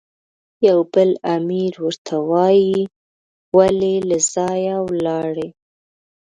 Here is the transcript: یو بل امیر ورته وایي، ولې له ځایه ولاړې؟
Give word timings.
یو 0.67 0.79
بل 0.93 1.09
امیر 1.35 1.73
ورته 1.85 2.15
وایي، 2.29 2.79
ولې 3.57 3.95
له 4.09 4.17
ځایه 4.33 4.77
ولاړې؟ 4.89 5.49